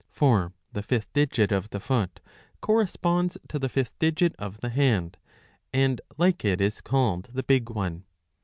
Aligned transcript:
For 0.09 0.51
the 0.73 0.81
fifth 0.81 1.13
digit 1.13 1.51
of 1.51 1.69
the 1.69 1.79
foot 1.79 2.21
corresponds 2.59 3.37
to 3.49 3.59
the 3.59 3.69
fifth 3.69 3.93
digit 3.99 4.35
of 4.39 4.59
the 4.61 4.69
hand, 4.69 5.15
and 5.71 6.01
like 6.17 6.43
it 6.43 6.59
is 6.59 6.81
called 6.81 7.29
the 7.33 7.43
big 7.43 7.69
one. 7.69 8.05